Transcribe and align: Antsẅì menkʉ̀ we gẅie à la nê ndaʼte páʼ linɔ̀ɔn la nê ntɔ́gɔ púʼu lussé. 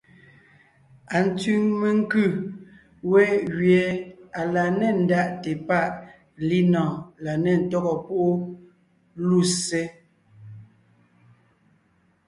Antsẅì 1.17 1.53
menkʉ̀ 1.79 2.27
we 3.09 3.23
gẅie 3.55 3.85
à 4.39 4.41
la 4.53 4.63
nê 4.79 4.89
ndaʼte 5.03 5.51
páʼ 5.67 5.91
linɔ̀ɔn 6.47 6.91
la 7.23 7.33
nê 7.43 7.51
ntɔ́gɔ 7.63 7.93
púʼu 8.05 8.29
lussé. 9.27 9.81